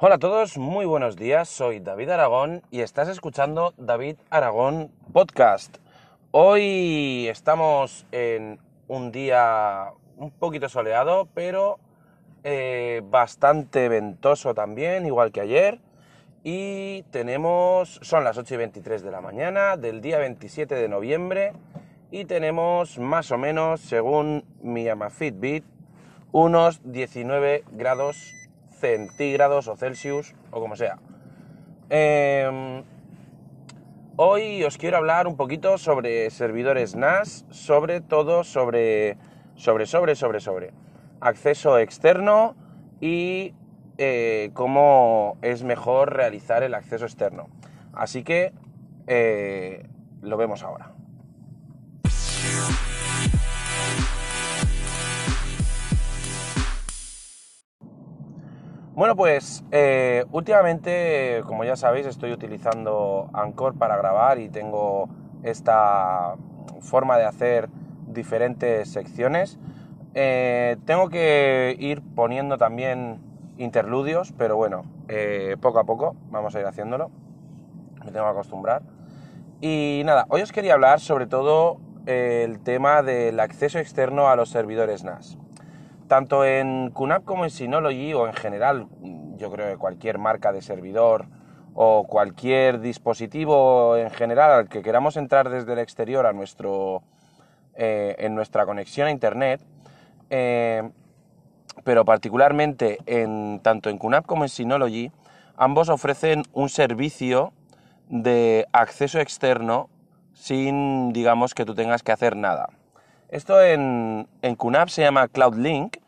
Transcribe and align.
Hola 0.00 0.14
a 0.14 0.18
todos, 0.18 0.56
muy 0.58 0.86
buenos 0.86 1.16
días, 1.16 1.48
soy 1.48 1.80
David 1.80 2.10
Aragón 2.10 2.62
y 2.70 2.82
estás 2.82 3.08
escuchando 3.08 3.74
David 3.76 4.14
Aragón 4.30 4.92
Podcast. 5.12 5.78
Hoy 6.30 7.26
estamos 7.28 8.06
en 8.12 8.60
un 8.86 9.10
día 9.10 9.88
un 10.16 10.30
poquito 10.30 10.68
soleado, 10.68 11.26
pero 11.34 11.80
eh, 12.44 13.02
bastante 13.06 13.88
ventoso 13.88 14.54
también, 14.54 15.04
igual 15.04 15.32
que 15.32 15.40
ayer. 15.40 15.80
Y 16.44 17.02
tenemos, 17.10 17.98
son 18.00 18.22
las 18.22 18.38
8 18.38 18.54
y 18.54 18.56
23 18.56 19.02
de 19.02 19.10
la 19.10 19.20
mañana 19.20 19.76
del 19.76 20.00
día 20.00 20.18
27 20.18 20.76
de 20.76 20.88
noviembre 20.88 21.54
y 22.12 22.24
tenemos 22.24 23.00
más 23.00 23.32
o 23.32 23.36
menos, 23.36 23.80
según 23.80 24.44
mi 24.62 24.84
llama 24.84 25.10
Fitbit, 25.10 25.64
unos 26.30 26.80
19 26.84 27.64
grados 27.72 28.37
centígrados 28.78 29.68
o 29.68 29.76
Celsius 29.76 30.34
o 30.50 30.60
como 30.60 30.76
sea. 30.76 30.98
Em, 31.90 32.82
hoy 34.16 34.64
os 34.64 34.76
quiero 34.78 34.96
hablar 34.96 35.26
un 35.26 35.36
poquito 35.36 35.78
sobre 35.78 36.30
servidores 36.30 36.94
NAS, 36.94 37.44
sobre 37.50 38.00
todo 38.00 38.44
sobre, 38.44 39.16
sobre, 39.54 39.86
sobre, 39.86 40.14
sobre, 40.14 40.40
sobre 40.40 40.72
acceso 41.20 41.78
externo 41.78 42.54
y 43.00 43.54
eh, 43.98 44.50
cómo 44.54 45.36
es 45.42 45.64
mejor 45.64 46.14
realizar 46.14 46.62
el 46.62 46.74
acceso 46.74 47.04
externo. 47.04 47.48
Así 47.92 48.22
que 48.22 48.52
eh, 49.06 49.86
lo 50.22 50.36
vemos 50.36 50.62
ahora. 50.62 50.97
Bueno, 58.98 59.14
pues 59.14 59.62
eh, 59.70 60.24
últimamente, 60.32 61.44
como 61.46 61.62
ya 61.62 61.76
sabéis, 61.76 62.04
estoy 62.04 62.32
utilizando 62.32 63.30
Anchor 63.32 63.78
para 63.78 63.96
grabar 63.96 64.40
y 64.40 64.48
tengo 64.48 65.08
esta 65.44 66.34
forma 66.80 67.16
de 67.16 67.24
hacer 67.24 67.68
diferentes 68.08 68.90
secciones. 68.90 69.56
Eh, 70.14 70.78
tengo 70.84 71.10
que 71.10 71.76
ir 71.78 72.02
poniendo 72.16 72.58
también 72.58 73.20
interludios, 73.56 74.32
pero 74.36 74.56
bueno, 74.56 74.82
eh, 75.06 75.56
poco 75.60 75.78
a 75.78 75.84
poco 75.84 76.16
vamos 76.32 76.56
a 76.56 76.60
ir 76.60 76.66
haciéndolo. 76.66 77.12
Me 78.04 78.10
tengo 78.10 78.26
que 78.26 78.32
acostumbrar. 78.32 78.82
Y 79.60 80.02
nada, 80.06 80.26
hoy 80.28 80.42
os 80.42 80.50
quería 80.50 80.74
hablar 80.74 80.98
sobre 80.98 81.28
todo 81.28 81.78
el 82.06 82.58
tema 82.58 83.04
del 83.04 83.38
acceso 83.38 83.78
externo 83.78 84.28
a 84.28 84.34
los 84.34 84.48
servidores 84.48 85.04
NAS. 85.04 85.38
Tanto 86.08 86.42
en 86.44 86.90
QNAP 86.90 87.24
como 87.24 87.44
en 87.44 87.50
Synology 87.50 88.14
o 88.14 88.26
en 88.26 88.32
general, 88.32 88.86
yo 89.36 89.50
creo 89.50 89.70
que 89.70 89.76
cualquier 89.76 90.16
marca 90.16 90.52
de 90.52 90.62
servidor 90.62 91.26
o 91.74 92.04
cualquier 92.08 92.80
dispositivo 92.80 93.94
en 93.96 94.10
general 94.10 94.50
al 94.52 94.68
que 94.70 94.82
queramos 94.82 95.18
entrar 95.18 95.50
desde 95.50 95.74
el 95.74 95.78
exterior 95.78 96.24
a 96.24 96.32
nuestro, 96.32 97.02
eh, 97.74 98.16
en 98.18 98.34
nuestra 98.34 98.64
conexión 98.64 99.06
a 99.06 99.10
Internet, 99.10 99.60
eh, 100.30 100.90
pero 101.84 102.06
particularmente 102.06 102.98
en, 103.04 103.60
tanto 103.62 103.90
en 103.90 103.98
QNAP 103.98 104.24
como 104.24 104.44
en 104.44 104.48
Synology, 104.48 105.12
ambos 105.56 105.90
ofrecen 105.90 106.42
un 106.54 106.70
servicio 106.70 107.52
de 108.08 108.66
acceso 108.72 109.20
externo 109.20 109.90
sin, 110.32 111.12
digamos, 111.12 111.52
que 111.52 111.66
tú 111.66 111.74
tengas 111.74 112.02
que 112.02 112.12
hacer 112.12 112.34
nada. 112.34 112.70
Esto 113.28 113.60
en, 113.60 114.26
en 114.40 114.56
QNAP 114.56 114.88
se 114.88 115.02
llama 115.02 115.28
CloudLink 115.28 115.98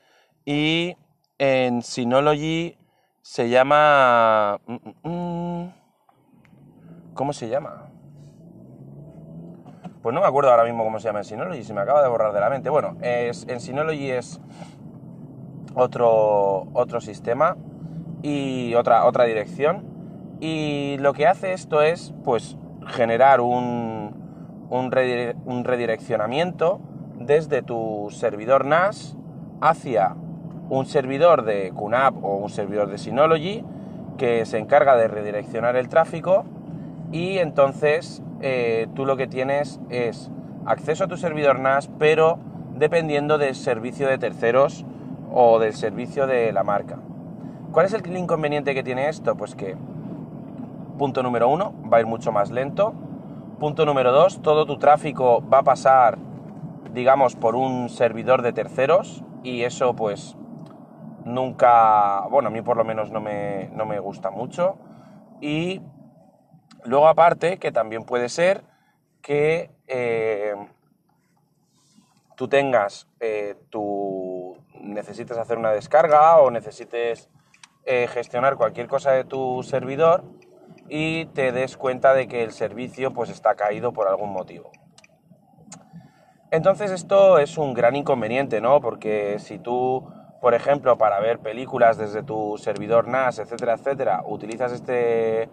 y 0.46 0.96
en 1.38 1.82
Synology 1.82 2.78
se 3.20 3.50
llama... 3.50 4.58
Mm, 4.66 4.74
mm, 4.74 5.10
mm, 5.10 5.74
¿Cómo 7.12 7.34
se 7.34 7.50
llama? 7.50 7.90
Pues 10.02 10.14
no 10.14 10.22
me 10.22 10.26
acuerdo 10.26 10.50
ahora 10.50 10.64
mismo 10.64 10.82
cómo 10.82 10.98
se 10.98 11.08
llama 11.08 11.18
en 11.18 11.24
Synology, 11.26 11.62
se 11.62 11.74
me 11.74 11.82
acaba 11.82 12.02
de 12.02 12.08
borrar 12.08 12.32
de 12.32 12.40
la 12.40 12.48
mente. 12.48 12.70
Bueno, 12.70 12.96
es, 13.02 13.46
en 13.48 13.60
Synology 13.60 14.10
es 14.10 14.40
otro, 15.74 16.68
otro 16.72 17.02
sistema 17.02 17.58
y 18.22 18.74
otra, 18.76 19.04
otra 19.04 19.24
dirección. 19.24 20.38
Y 20.40 20.96
lo 21.00 21.12
que 21.12 21.26
hace 21.26 21.52
esto 21.52 21.82
es, 21.82 22.14
pues, 22.24 22.56
generar 22.86 23.42
un, 23.42 24.68
un, 24.70 24.90
un 25.44 25.64
redireccionamiento 25.64 26.80
desde 27.20 27.62
tu 27.62 28.08
servidor 28.10 28.64
NAS 28.64 29.16
hacia 29.60 30.16
un 30.70 30.86
servidor 30.86 31.44
de 31.44 31.72
QNAP 31.76 32.24
o 32.24 32.36
un 32.36 32.48
servidor 32.48 32.88
de 32.88 32.98
Synology 32.98 33.64
que 34.16 34.46
se 34.46 34.58
encarga 34.58 34.96
de 34.96 35.06
redireccionar 35.06 35.76
el 35.76 35.88
tráfico 35.88 36.44
y 37.12 37.38
entonces 37.38 38.22
eh, 38.40 38.88
tú 38.94 39.04
lo 39.04 39.16
que 39.16 39.26
tienes 39.26 39.80
es 39.90 40.30
acceso 40.64 41.04
a 41.04 41.08
tu 41.08 41.16
servidor 41.16 41.58
NAS 41.58 41.90
pero 41.98 42.38
dependiendo 42.74 43.36
del 43.36 43.54
servicio 43.54 44.08
de 44.08 44.16
terceros 44.16 44.86
o 45.32 45.58
del 45.58 45.74
servicio 45.74 46.26
de 46.26 46.52
la 46.52 46.64
marca. 46.64 46.98
¿Cuál 47.72 47.86
es 47.86 47.92
el 47.92 48.16
inconveniente 48.16 48.74
que 48.74 48.82
tiene 48.82 49.08
esto? 49.08 49.36
Pues 49.36 49.54
que, 49.54 49.76
punto 50.98 51.22
número 51.22 51.48
uno, 51.48 51.72
va 51.92 51.98
a 51.98 52.00
ir 52.00 52.06
mucho 52.06 52.32
más 52.32 52.50
lento. 52.50 52.94
Punto 53.60 53.84
número 53.84 54.10
dos, 54.10 54.40
todo 54.42 54.66
tu 54.66 54.78
tráfico 54.78 55.44
va 55.52 55.58
a 55.58 55.62
pasar 55.62 56.18
digamos, 56.92 57.36
por 57.36 57.54
un 57.54 57.88
servidor 57.88 58.42
de 58.42 58.52
terceros 58.52 59.22
y 59.42 59.62
eso 59.62 59.94
pues 59.94 60.36
nunca, 61.24 62.22
bueno, 62.30 62.48
a 62.48 62.50
mí 62.50 62.62
por 62.62 62.76
lo 62.76 62.84
menos 62.84 63.10
no 63.10 63.20
me, 63.20 63.68
no 63.72 63.86
me 63.86 63.98
gusta 63.98 64.30
mucho. 64.30 64.78
Y 65.40 65.80
luego 66.84 67.08
aparte, 67.08 67.58
que 67.58 67.72
también 67.72 68.04
puede 68.04 68.28
ser 68.28 68.64
que 69.22 69.70
eh, 69.86 70.54
tú 72.36 72.48
tengas, 72.48 73.08
eh, 73.20 73.56
tu, 73.70 74.56
necesites 74.80 75.36
hacer 75.36 75.58
una 75.58 75.72
descarga 75.72 76.38
o 76.38 76.50
necesites 76.50 77.28
eh, 77.84 78.08
gestionar 78.08 78.56
cualquier 78.56 78.88
cosa 78.88 79.12
de 79.12 79.24
tu 79.24 79.62
servidor 79.62 80.24
y 80.88 81.26
te 81.26 81.52
des 81.52 81.76
cuenta 81.76 82.14
de 82.14 82.28
que 82.28 82.42
el 82.42 82.52
servicio 82.52 83.12
pues 83.12 83.30
está 83.30 83.54
caído 83.54 83.92
por 83.92 84.08
algún 84.08 84.32
motivo. 84.32 84.70
Entonces 86.50 86.90
esto 86.90 87.38
es 87.38 87.56
un 87.58 87.74
gran 87.74 87.94
inconveniente, 87.94 88.60
¿no? 88.60 88.80
Porque 88.80 89.38
si 89.38 89.58
tú, 89.58 90.04
por 90.40 90.54
ejemplo, 90.54 90.98
para 90.98 91.20
ver 91.20 91.38
películas 91.38 91.96
desde 91.96 92.24
tu 92.24 92.58
servidor 92.58 93.06
NAS, 93.06 93.38
etcétera, 93.38 93.74
etcétera, 93.74 94.22
utilizas 94.26 94.72
este, 94.72 95.48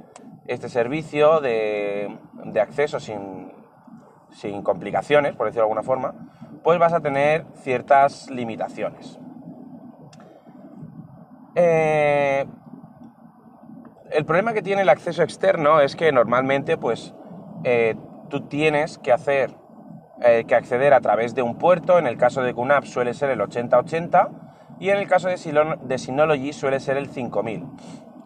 este 0.48 0.70
servicio 0.70 1.40
de, 1.40 2.18
acceso 2.60 3.00
sin, 3.00 3.52
complicaciones, 4.64 5.36
por 5.36 5.46
decirlo 5.46 5.66
de 5.66 5.72
alguna 5.72 5.84
forma, 5.84 6.16
pues 6.64 6.80
vas 6.80 6.94
a 6.94 7.00
tener 7.00 7.46
ciertas 7.62 8.30
limitaciones. 8.32 9.20
Eh, 11.54 12.46
el 14.12 14.26
problema 14.26 14.54
que 14.54 14.64
tiene 14.64 14.82
el 14.82 14.90
acceso 14.90 15.22
externo 15.22 15.80
es 15.80 15.96
que 15.96 16.12
normalmente 16.12 16.78
pues 16.78 17.14
eh, 17.64 17.96
tú 18.30 18.48
tienes 18.48 18.98
que 18.98 19.12
hacer 19.12 19.52
eh, 20.22 20.46
que 20.48 20.56
acceder 20.56 20.94
a 20.94 21.02
través 21.02 21.36
de 21.36 21.44
un 21.44 21.58
puerto, 21.58 22.00
en 22.00 22.08
el 22.08 22.18
caso 22.18 22.42
de 22.42 22.54
QNAP 22.54 22.86
suele 22.86 23.14
ser 23.14 23.30
el 23.30 23.42
8080 23.42 24.30
y 24.80 24.90
en 24.90 24.98
el 24.98 25.08
caso 25.08 25.28
de, 25.28 25.98
Synology 25.98 26.54
suele 26.54 26.80
ser 26.80 26.96
el 26.98 27.08
5000. 27.08 27.66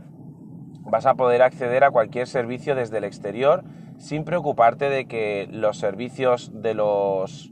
vas 0.85 1.05
a 1.05 1.15
poder 1.15 1.41
acceder 1.41 1.83
a 1.83 1.91
cualquier 1.91 2.27
servicio 2.27 2.75
desde 2.75 2.99
el 2.99 3.03
exterior 3.03 3.63
sin 3.97 4.23
preocuparte 4.23 4.89
de 4.89 5.07
que 5.07 5.47
los 5.51 5.77
servicios 5.77 6.51
de 6.61 6.73
los 6.73 7.51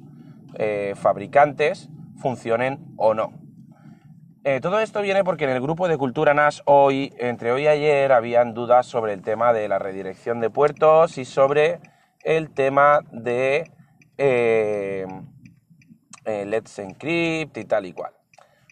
eh, 0.55 0.93
fabricantes 0.95 1.89
funcionen 2.17 2.79
o 2.97 3.13
no. 3.13 3.33
Eh, 4.45 4.59
todo 4.59 4.79
esto 4.79 5.01
viene 5.01 5.23
porque 5.23 5.45
en 5.45 5.51
el 5.51 5.61
grupo 5.61 5.87
de 5.87 5.97
Cultura 5.97 6.33
NAS 6.33 6.63
hoy, 6.65 7.13
entre 7.17 7.53
hoy 7.53 7.63
y 7.63 7.67
ayer, 7.67 8.11
habían 8.11 8.53
dudas 8.53 8.85
sobre 8.85 9.13
el 9.13 9.21
tema 9.21 9.53
de 9.53 9.69
la 9.69 9.79
redirección 9.79 10.41
de 10.41 10.49
puertos 10.49 11.17
y 11.17 11.23
sobre 11.23 11.79
el 12.23 12.49
tema 12.49 12.99
de 13.11 13.71
eh, 14.17 15.07
Let's 16.25 16.77
Encrypt 16.79 17.57
y 17.57 17.65
tal 17.65 17.85
y 17.85 17.93
cual. 17.93 18.13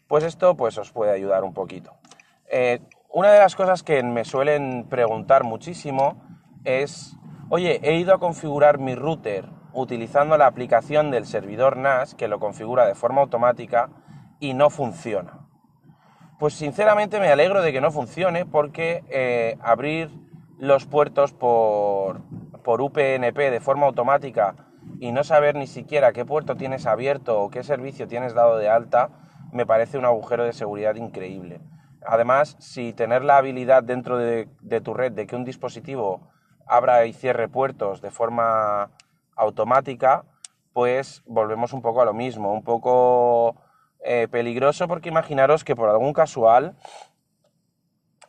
Pues 0.08 0.25
esto 0.25 0.58
pues 0.58 0.78
os 0.78 0.92
puede 0.92 1.13
ayudar 1.13 1.46
un 1.46 1.54
poquito. 1.54 1.94
Una 3.09 3.31
de 3.31 3.39
las 3.39 3.56
cosas 3.56 3.83
que 3.83 4.01
me 4.03 4.25
suelen 4.25 4.86
preguntar 4.89 5.44
muchísimo 5.44 6.21
es, 6.63 7.18
oye, 7.50 7.80
he 7.83 7.95
ido 7.95 8.13
a 8.13 8.19
configurar 8.19 8.77
mi 8.77 8.95
router 8.95 9.45
utilizando 9.74 10.38
la 10.38 10.48
aplicación 10.48 11.12
del 11.12 11.25
servidor 11.25 11.77
NAS 11.77 12.15
que 12.15 12.27
lo 12.27 12.39
configura 12.39 12.86
de 12.86 12.95
forma 12.95 13.21
automática 13.21 13.89
y 14.39 14.53
no 14.53 14.69
funciona. 14.69 15.48
Pues 16.39 16.53
sinceramente 16.53 17.19
me 17.19 17.31
alegro 17.31 17.62
de 17.62 17.71
que 17.71 17.81
no 17.81 17.92
funcione 17.92 18.45
porque 18.45 19.03
eh, 19.09 19.57
abrir 19.62 20.09
los 20.57 20.86
puertos 20.86 21.33
por, 21.33 22.21
por 22.63 22.81
UPnP 22.81 23.38
de 23.38 23.59
forma 23.62 23.86
automática 23.86 24.56
y 25.00 25.12
no 25.12 25.24
saber 25.24 25.56
ni 25.56 25.68
siquiera 25.68 26.13
qué 26.13 26.25
puerto 26.25 26.56
tienes 26.56 26.86
abierto 26.86 27.42
o 27.42 27.50
qué 27.50 27.63
servicio 27.63 28.07
tienes 28.07 28.33
dado 28.33 28.57
de 28.57 28.69
alta 28.69 29.09
me 29.51 29.65
parece 29.65 29.98
un 29.98 30.06
agujero 30.06 30.45
de 30.45 30.53
seguridad 30.53 30.95
increíble. 30.95 31.59
Además, 32.06 32.56
si 32.59 32.94
tener 32.94 33.24
la 33.24 33.38
habilidad 33.38 33.83
dentro 33.83 34.18
de, 34.18 34.48
tu 34.83 34.94
red 34.94 35.12
de 35.12 35.27
que 35.27 35.36
un 35.36 35.45
dispositivo 35.45 36.31
abra 36.65 37.06
y 37.06 37.13
cierre 37.13 37.48
puertos 37.48 38.01
de 38.01 38.12
forma 38.12 38.92
automática, 39.36 40.24
pues 40.74 41.21
volvemos 41.25 41.74
un 41.74 41.81
poco 41.81 42.01
a 42.01 42.06
lo 42.06 42.13
mismo, 42.13 42.53
un 42.53 42.63
poco 42.63 43.56
eh, 44.03 44.27
peligroso 44.31 44.88
porque 44.88 45.09
imaginaros 45.09 45.63
que 45.63 45.75
por 45.75 45.89
algún 45.89 46.13
casual 46.13 46.75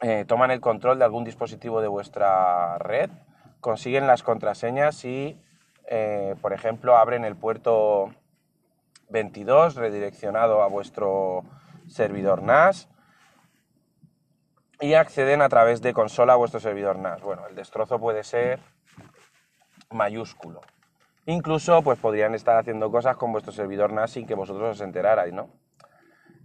eh, 0.00 0.24
toman 0.26 0.50
el 0.50 0.60
control 0.60 0.98
de 0.98 1.04
algún 1.04 1.24
dispositivo 1.24 1.80
de 1.80 1.88
vuestra 1.88 2.76
red, 2.78 3.10
consiguen 3.60 4.06
las 4.06 4.22
contraseñas 4.22 5.04
y, 5.04 5.40
eh, 5.86 6.34
por 6.42 6.52
ejemplo, 6.52 6.96
abren 6.96 7.24
el 7.24 7.36
puerto 7.36 8.10
22 9.08 9.76
redireccionado 9.76 10.62
a 10.62 10.66
vuestro 10.66 11.44
servidor 11.86 12.42
NAS 12.42 12.88
y 14.82 14.94
acceden 14.94 15.42
a 15.42 15.48
través 15.48 15.80
de 15.80 15.94
consola 15.94 16.32
a 16.32 16.36
vuestro 16.36 16.58
servidor 16.58 16.98
NAS. 16.98 17.22
Bueno, 17.22 17.46
el 17.46 17.54
destrozo 17.54 18.00
puede 18.00 18.24
ser 18.24 18.58
mayúsculo. 19.90 20.60
Incluso, 21.24 21.82
pues 21.82 22.00
podrían 22.00 22.34
estar 22.34 22.58
haciendo 22.58 22.90
cosas 22.90 23.16
con 23.16 23.30
vuestro 23.30 23.52
servidor 23.52 23.92
NAS 23.92 24.10
sin 24.10 24.26
que 24.26 24.34
vosotros 24.34 24.76
os 24.76 24.80
enterarais, 24.80 25.32
¿no? 25.32 25.50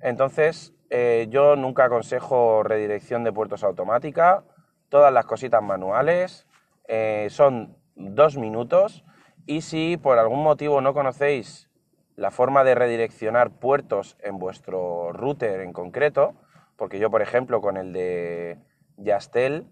Entonces, 0.01 0.71
eh, 0.91 1.25
yo 1.31 1.55
nunca 1.55 1.85
aconsejo 1.85 2.61
redirección 2.61 3.23
de 3.23 3.33
puertos 3.33 3.63
automática, 3.63 4.43
todas 4.89 5.11
las 5.11 5.25
cositas 5.25 5.63
manuales, 5.63 6.45
eh, 6.87 7.27
son 7.31 7.75
dos 7.95 8.37
minutos 8.37 9.03
y 9.47 9.61
si 9.61 9.97
por 9.97 10.19
algún 10.19 10.43
motivo 10.43 10.79
no 10.79 10.93
conocéis 10.93 11.71
la 12.15 12.29
forma 12.29 12.63
de 12.63 12.75
redireccionar 12.75 13.49
puertos 13.49 14.15
en 14.19 14.37
vuestro 14.37 15.11
router 15.11 15.61
en 15.61 15.73
concreto, 15.73 16.35
porque 16.77 16.99
yo 16.99 17.09
por 17.09 17.21
ejemplo 17.21 17.59
con 17.59 17.75
el 17.75 17.91
de 17.91 18.57
Yastel, 18.97 19.65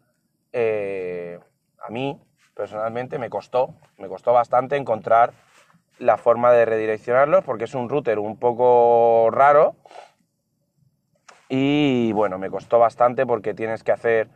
eh, 0.51 1.39
a 1.79 1.89
mí 1.89 2.19
personalmente 2.53 3.17
me 3.19 3.29
costó, 3.29 3.75
me 3.97 4.07
costó 4.09 4.33
bastante 4.33 4.75
encontrar 4.75 5.33
la 5.99 6.17
forma 6.17 6.51
de 6.51 6.65
redireccionarlos 6.65 7.43
porque 7.45 7.63
es 7.63 7.73
un 7.73 7.87
router 7.87 8.19
un 8.19 8.37
poco 8.37 9.29
raro 9.31 9.75
y 11.47 12.11
bueno, 12.13 12.37
me 12.37 12.49
costó 12.49 12.79
bastante 12.79 13.25
porque 13.25 13.53
tienes 13.53 13.83
que 13.83 13.91
hacer 13.91 14.29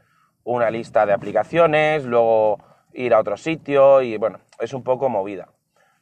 una 0.43 0.69
lista 0.69 1.05
de 1.05 1.13
aplicaciones, 1.13 2.05
luego 2.05 2.59
ir 2.93 3.13
a 3.13 3.19
otro 3.19 3.37
sitio 3.37 4.01
y 4.01 4.17
bueno, 4.17 4.39
es 4.59 4.73
un 4.73 4.83
poco 4.83 5.09
movida. 5.09 5.49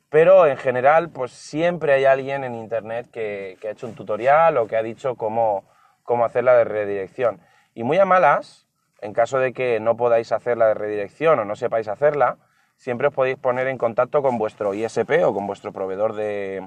Pero 0.09 0.47
en 0.47 0.57
general, 0.57 1.09
pues 1.09 1.31
siempre 1.31 1.93
hay 1.93 2.05
alguien 2.05 2.43
en 2.43 2.55
internet 2.55 3.07
que, 3.11 3.57
ha 3.63 3.69
hecho 3.69 3.87
un 3.87 3.93
tutorial 3.93 4.57
o 4.57 4.67
que 4.67 4.77
ha 4.77 4.83
dicho 4.83 5.15
cómo, 5.15 5.65
cómo 6.07 6.23
hacer 6.23 6.45
la 6.45 6.55
de 6.55 6.63
redirección. 6.63 7.41
Y 7.75 7.83
muy 7.83 7.99
a 7.99 8.05
malas, 8.05 8.65
en 9.01 9.11
caso 9.11 9.39
de 9.39 9.51
que 9.51 9.81
no 9.81 9.97
podáis 9.97 10.31
hacer 10.31 10.57
la 10.57 10.67
de 10.67 10.73
redirección 10.73 11.37
o 11.37 11.45
no 11.45 11.57
sepáis 11.57 11.89
hacerla, 11.89 12.37
siempre 12.77 13.09
os 13.09 13.13
podéis 13.13 13.37
poner 13.37 13.67
en 13.67 13.77
contacto 13.77 14.21
con 14.21 14.37
vuestro 14.37 14.73
ISP 14.73 15.25
o 15.25 15.33
con 15.33 15.45
vuestro 15.45 15.73
proveedor 15.73 16.15
de, 16.15 16.65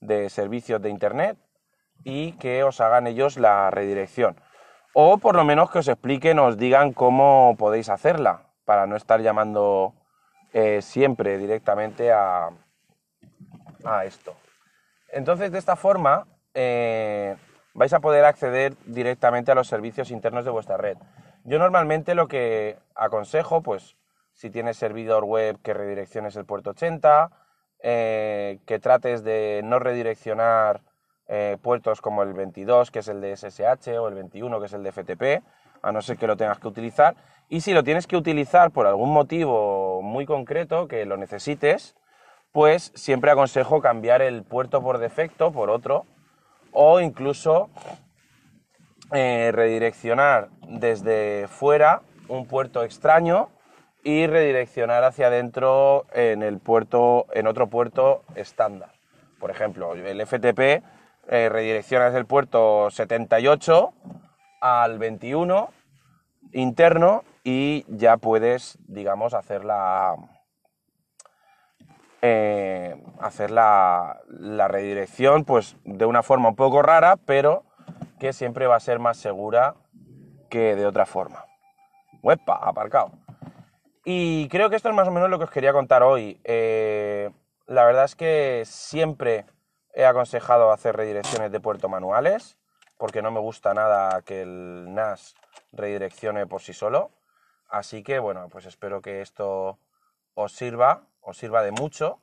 de 0.00 0.28
servicios 0.30 0.82
de 0.82 0.90
internet 0.90 1.38
y 2.02 2.32
que 2.32 2.64
os 2.64 2.80
hagan 2.80 3.06
ellos 3.06 3.38
la 3.38 3.70
redirección. 3.70 4.34
O 4.94 5.18
por 5.18 5.36
lo 5.36 5.44
menos 5.44 5.70
que 5.70 5.78
os 5.78 5.86
expliquen, 5.86 6.40
os 6.40 6.58
digan 6.58 6.92
cómo 6.92 7.54
podéis 7.56 7.88
hacerla, 7.88 8.48
para 8.64 8.88
no 8.88 8.96
estar 8.96 9.20
llamando 9.20 9.94
eh, 10.52 10.82
siempre 10.82 11.38
directamente 11.38 12.10
a, 12.10 12.50
a, 13.84 14.04
esto. 14.04 14.34
Entonces, 15.08 15.52
de 15.52 15.58
esta 15.58 15.76
forma, 15.76 16.26
eh, 16.52 17.36
vais 17.74 17.92
a 17.92 18.00
poder 18.00 18.24
acceder 18.24 18.74
directamente 18.86 19.52
a 19.52 19.54
los 19.54 19.68
servicios 19.68 20.10
internos 20.10 20.44
de 20.44 20.50
vuestra 20.50 20.76
red. 20.76 20.96
Yo 21.44 21.58
normalmente 21.58 22.14
lo 22.14 22.28
que 22.28 22.78
aconsejo, 22.94 23.62
pues, 23.62 23.96
si 24.32 24.50
tienes 24.50 24.76
servidor 24.76 25.24
web, 25.24 25.58
que 25.62 25.74
redirecciones 25.74 26.36
el 26.36 26.44
puerto 26.44 26.70
80, 26.70 27.30
eh, 27.82 28.58
que 28.66 28.78
trates 28.78 29.24
de 29.24 29.60
no 29.64 29.78
redireccionar 29.78 30.80
eh, 31.28 31.56
puertos 31.60 32.00
como 32.00 32.22
el 32.22 32.32
22, 32.32 32.90
que 32.90 33.00
es 33.00 33.08
el 33.08 33.20
de 33.20 33.36
SSH, 33.36 33.98
o 33.98 34.08
el 34.08 34.14
21, 34.14 34.60
que 34.60 34.66
es 34.66 34.72
el 34.72 34.82
de 34.82 34.92
FTP, 34.92 35.44
a 35.82 35.92
no 35.92 36.02
ser 36.02 36.16
que 36.16 36.26
lo 36.26 36.36
tengas 36.36 36.58
que 36.58 36.68
utilizar. 36.68 37.16
Y 37.48 37.62
si 37.62 37.72
lo 37.72 37.82
tienes 37.82 38.06
que 38.06 38.16
utilizar 38.16 38.70
por 38.70 38.86
algún 38.86 39.12
motivo 39.12 40.00
muy 40.02 40.26
concreto 40.26 40.86
que 40.86 41.04
lo 41.04 41.16
necesites, 41.16 41.96
pues 42.52 42.92
siempre 42.94 43.30
aconsejo 43.30 43.80
cambiar 43.80 44.22
el 44.22 44.44
puerto 44.44 44.82
por 44.82 44.98
defecto 44.98 45.52
por 45.52 45.70
otro 45.70 46.06
o 46.72 47.00
incluso 47.00 47.70
eh, 49.12 49.50
redireccionar 49.52 50.48
desde 50.68 51.46
fuera 51.48 52.02
un 52.28 52.46
puerto 52.46 52.82
extraño 52.82 53.50
y 54.02 54.26
redireccionar 54.26 55.04
hacia 55.04 55.28
adentro 55.28 56.06
en 56.12 56.42
el 56.42 56.58
puerto 56.58 57.26
en 57.34 57.46
otro 57.46 57.68
puerto 57.68 58.24
estándar. 58.34 58.90
Por 59.38 59.50
ejemplo, 59.50 59.94
el 59.94 60.26
FTP 60.26 60.82
eh, 61.28 61.48
redirecciona 61.48 62.06
desde 62.06 62.18
el 62.18 62.26
puerto 62.26 62.90
78 62.90 63.92
al 64.60 64.98
21 64.98 65.70
interno 66.52 67.24
y 67.44 67.84
ya 67.88 68.16
puedes, 68.16 68.78
digamos, 68.86 69.34
hacer 69.34 69.64
la, 69.64 70.16
eh, 72.24 73.02
hacer 73.18 73.50
la, 73.50 74.20
redirección 74.68 75.44
pues 75.44 75.76
de 75.84 76.06
una 76.06 76.22
forma 76.22 76.50
un 76.50 76.56
poco 76.56 76.80
rara, 76.80 77.16
pero 77.16 77.64
que 78.20 78.32
siempre 78.32 78.68
va 78.68 78.76
a 78.76 78.80
ser 78.80 79.00
más 79.00 79.16
segura 79.16 79.74
que 80.48 80.76
de 80.76 80.86
otra 80.86 81.04
forma. 81.04 81.44
¡Huepa! 82.22 82.54
Aparcado. 82.54 83.10
Y 84.04 84.48
creo 84.48 84.70
que 84.70 84.76
esto 84.76 84.88
es 84.88 84.94
más 84.94 85.08
o 85.08 85.10
menos 85.10 85.30
lo 85.30 85.38
que 85.38 85.44
os 85.44 85.50
quería 85.50 85.72
contar 85.72 86.04
hoy. 86.04 86.40
Eh, 86.44 87.30
la 87.66 87.84
verdad 87.84 88.04
es 88.04 88.14
que 88.14 88.62
siempre 88.66 89.44
he 89.92 90.04
aconsejado 90.04 90.70
hacer 90.70 90.96
redirecciones 90.96 91.50
de 91.50 91.58
puerto 91.58 91.88
manuales, 91.88 92.56
porque 92.98 93.22
no 93.22 93.32
me 93.32 93.40
gusta 93.40 93.74
nada 93.74 94.22
que 94.22 94.42
el 94.42 94.94
NAS 94.94 95.34
redireccione 95.72 96.46
por 96.46 96.62
sí 96.62 96.72
solo. 96.72 97.10
Así 97.68 98.04
que 98.04 98.20
bueno, 98.20 98.48
pues 98.48 98.66
espero 98.66 99.02
que 99.02 99.22
esto 99.22 99.78
os 100.34 100.52
sirva 100.52 101.02
os 101.22 101.38
sirva 101.38 101.62
de 101.62 101.72
mucho 101.72 102.20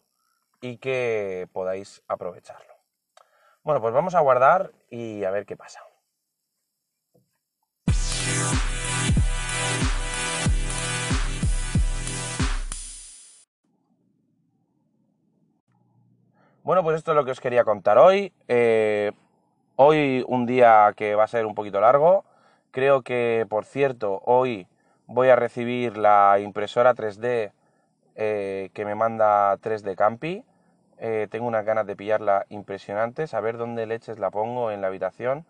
y 0.62 0.78
que 0.78 1.48
podáis 1.54 2.04
aprovecharlo. 2.08 2.74
Bueno, 3.64 3.82
pues 3.82 3.94
vamos 3.94 4.16
a 4.16 4.20
guardar 4.20 4.72
y 4.90 5.24
a 5.24 5.32
ver 5.32 5.46
qué 5.46 5.58
pasa. 5.58 5.82
Bueno, 16.64 16.84
pues 16.84 16.98
esto 16.98 17.12
es 17.12 17.16
lo 17.16 17.26
que 17.26 17.32
os 17.32 17.40
quería 17.40 17.64
contar 17.64 17.98
hoy. 17.98 18.32
Eh, 18.48 19.12
hoy 19.76 20.24
un 20.28 20.46
día 20.46 20.94
que 20.96 21.16
va 21.16 21.24
a 21.24 21.28
ser 21.28 21.46
un 21.46 21.56
poquito 21.56 21.82
largo. 21.82 22.26
Creo 22.70 23.02
que, 23.02 23.48
por 23.50 23.66
cierto, 23.66 24.22
hoy 24.26 24.68
voy 25.08 25.30
a 25.30 25.36
recibir 25.36 25.98
la 25.98 26.38
impresora 26.40 26.94
3D 26.94 27.54
eh, 28.22 28.70
que 28.74 28.84
me 28.84 28.96
manda 28.96 29.56
3 29.62 29.82
de 29.82 29.96
Campi. 29.96 30.44
Eh, 30.98 31.30
tengo 31.32 31.48
unas 31.48 31.64
ganas 31.64 31.88
de 31.88 31.96
pillarla 31.96 32.46
impresionantes, 32.50 33.34
a 33.34 33.40
ver 33.40 33.58
dónde 33.58 33.86
leches 33.86 34.20
la 34.20 34.30
pongo 34.30 34.72
en 34.72 34.82
la 34.82 34.88
habitación. 34.88 35.46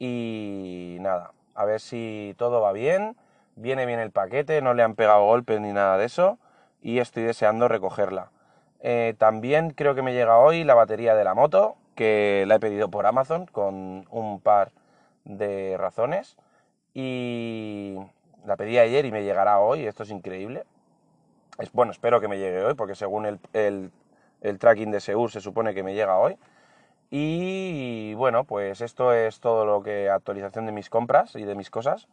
Y 0.00 0.96
nada, 1.00 1.30
a 1.54 1.64
ver 1.64 1.80
si 1.80 2.34
todo 2.36 2.60
va 2.60 2.72
bien, 2.72 3.16
viene 3.54 3.86
bien 3.86 4.00
el 4.00 4.10
paquete, 4.10 4.60
no 4.60 4.74
le 4.74 4.82
han 4.82 4.96
pegado 4.96 5.24
golpes 5.24 5.60
ni 5.60 5.72
nada 5.72 5.98
de 5.98 6.06
eso. 6.06 6.38
Y 6.82 6.98
estoy 6.98 7.22
deseando 7.22 7.68
recogerla. 7.68 8.32
Eh, 8.80 9.14
también 9.18 9.70
creo 9.70 9.94
que 9.94 10.02
me 10.02 10.12
llega 10.12 10.38
hoy 10.38 10.64
la 10.64 10.74
batería 10.74 11.14
de 11.14 11.22
la 11.22 11.34
moto, 11.34 11.76
que 11.94 12.44
la 12.48 12.56
he 12.56 12.60
pedido 12.60 12.90
por 12.90 13.06
Amazon 13.06 13.46
con 13.46 14.06
un 14.10 14.40
par 14.40 14.72
de 15.24 15.76
razones. 15.78 16.36
Y 16.92 17.98
la 18.46 18.56
pedí 18.56 18.78
ayer 18.78 19.04
y 19.04 19.12
me 19.12 19.22
llegará 19.22 19.60
hoy, 19.60 19.86
esto 19.86 20.02
es 20.02 20.10
increíble 20.10 20.64
bueno, 21.72 21.92
espero 21.92 22.20
que 22.20 22.28
me 22.28 22.38
llegue 22.38 22.64
hoy, 22.64 22.74
porque 22.74 22.94
según 22.94 23.26
el, 23.52 23.90
tracking 24.58 24.90
de 24.90 25.00
Seur 25.00 25.30
se 25.30 25.40
supone 25.40 25.74
que 25.74 25.82
me 25.82 25.94
llega 25.94 26.16
hoy. 26.16 26.36
Y 27.10 28.14
bueno, 28.14 28.44
pues 28.44 28.80
esto 28.80 29.12
es 29.12 29.40
todo 29.40 29.64
lo 29.66 29.82
que 29.82 30.08
actualización 30.08 30.66
de 30.66 30.72
mis 30.72 30.88
compras 30.90 31.34
y 31.34 31.44
de 31.44 31.54
mis 31.54 31.70
cosas. 31.70 32.08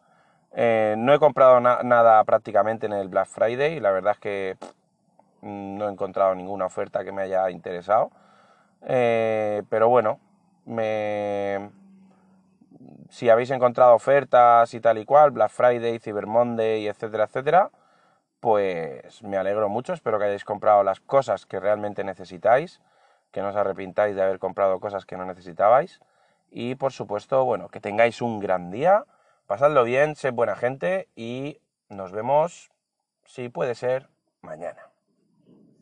Eh, 0.53 0.95
no 0.97 1.13
he 1.13 1.19
comprado 1.19 1.59
nada 1.59 2.23
prácticamente 2.23 2.87
en 2.87 2.93
el 2.93 3.09
Black 3.09 3.27
Friday, 3.27 3.79
la 3.79 3.91
verdad 3.91 4.13
es 4.13 4.19
que 4.19 4.57
no 5.41 5.87
he 5.87 5.91
encontrado 5.91 6.33
ninguna 6.35 6.65
oferta 6.65 7.03
que 7.03 7.11
me 7.11 7.21
haya 7.21 7.49
interesado. 7.51 8.11
Eh, 8.85 9.63
pero 9.69 9.89
bueno, 9.89 10.19
me... 10.65 11.69
si 13.09 13.29
habéis 13.29 13.51
encontrado 13.51 13.93
ofertas 13.95 14.73
y 14.73 14.79
tal 14.79 14.97
y 14.97 15.05
cual, 15.05 15.31
Black 15.31 15.51
Friday, 15.51 15.99
Cyber 15.99 16.27
Monday, 16.27 16.87
etcétera, 16.87 17.25
etcétera, 17.25 17.69
pues 18.39 19.23
me 19.23 19.37
alegro 19.37 19.69
mucho, 19.69 19.93
espero 19.93 20.19
que 20.19 20.25
hayáis 20.25 20.45
comprado 20.45 20.83
las 20.83 20.99
cosas 20.99 21.45
que 21.45 21.59
realmente 21.59 22.03
necesitáis, 22.03 22.81
que 23.31 23.41
no 23.41 23.49
os 23.49 23.55
arrepintáis 23.55 24.15
de 24.15 24.21
haber 24.21 24.39
comprado 24.39 24.79
cosas 24.79 25.05
que 25.05 25.17
no 25.17 25.25
necesitabais 25.25 25.99
y 26.51 26.75
por 26.75 26.93
supuesto, 26.93 27.43
bueno, 27.45 27.69
que 27.69 27.79
tengáis 27.79 28.21
un 28.21 28.39
gran 28.39 28.71
día, 28.71 29.05
pasadlo 29.45 29.83
bien, 29.83 30.15
sed 30.15 30.33
buena 30.33 30.55
gente 30.55 31.07
y 31.15 31.59
nos 31.89 32.11
vemos, 32.11 32.69
si 33.25 33.49
puede 33.49 33.75
ser, 33.75 34.07
mañana. 34.41 34.86